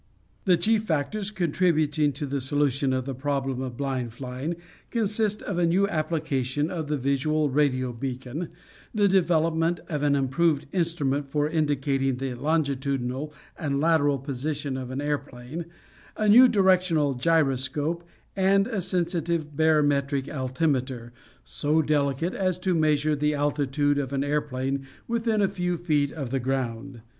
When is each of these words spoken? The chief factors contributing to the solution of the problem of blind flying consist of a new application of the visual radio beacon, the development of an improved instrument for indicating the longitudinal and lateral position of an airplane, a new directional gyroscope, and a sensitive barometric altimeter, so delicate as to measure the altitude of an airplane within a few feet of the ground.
The 0.45 0.57
chief 0.57 0.81
factors 0.85 1.29
contributing 1.29 2.11
to 2.13 2.25
the 2.25 2.41
solution 2.41 2.91
of 2.91 3.05
the 3.05 3.13
problem 3.13 3.61
of 3.61 3.77
blind 3.77 4.13
flying 4.13 4.55
consist 4.89 5.43
of 5.43 5.59
a 5.59 5.67
new 5.67 5.87
application 5.87 6.71
of 6.71 6.87
the 6.87 6.97
visual 6.97 7.51
radio 7.51 7.93
beacon, 7.93 8.49
the 8.95 9.07
development 9.07 9.79
of 9.89 10.01
an 10.01 10.15
improved 10.15 10.65
instrument 10.71 11.29
for 11.29 11.47
indicating 11.47 12.15
the 12.15 12.33
longitudinal 12.33 13.31
and 13.59 13.79
lateral 13.79 14.17
position 14.17 14.75
of 14.75 14.89
an 14.89 15.01
airplane, 15.01 15.65
a 16.17 16.27
new 16.27 16.47
directional 16.47 17.13
gyroscope, 17.13 18.03
and 18.35 18.65
a 18.65 18.81
sensitive 18.81 19.55
barometric 19.55 20.27
altimeter, 20.27 21.13
so 21.43 21.83
delicate 21.83 22.33
as 22.33 22.57
to 22.57 22.73
measure 22.73 23.15
the 23.15 23.35
altitude 23.35 23.99
of 23.99 24.13
an 24.13 24.23
airplane 24.23 24.81
within 25.07 25.43
a 25.43 25.47
few 25.47 25.77
feet 25.77 26.11
of 26.11 26.31
the 26.31 26.39
ground. 26.39 27.01